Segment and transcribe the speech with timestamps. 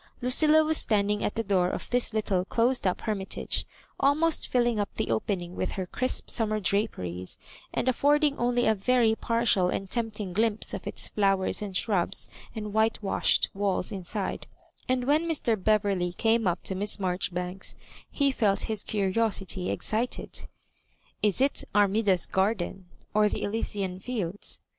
[0.19, 3.65] Lucilla was standing at the door of this little closed up her mitage,
[4.01, 7.37] alnK>8t filling up the opening with her crisp summer draperies,
[7.71, 12.73] and affording only a very partial and tempting glimpse of its flowers and shrubs and
[12.73, 14.47] whitewashed walls inside;
[14.89, 15.55] and when Mr.
[15.55, 17.75] Beverley came up to Miss Maijori banks
[18.09, 20.47] he felt his curiosity excited.
[19.69, 20.47] »*
[21.21, 24.61] Is it Armi da*s garden, or the Elysian fields?"